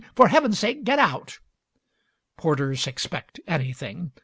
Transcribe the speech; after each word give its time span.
"For 0.15 0.29
heaven's 0.29 0.57
sake, 0.57 0.83
get 0.83 0.97
out!" 0.97 1.37
Porters 2.35 2.87
expect 2.87 3.39
anything. 3.45 4.13